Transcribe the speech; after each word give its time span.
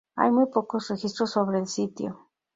Hay 0.15 0.31
muy 0.31 0.47
pocos 0.47 0.89
registros 0.89 1.29
sobre 1.29 1.59
el 1.59 1.67
sitio. 1.67 2.27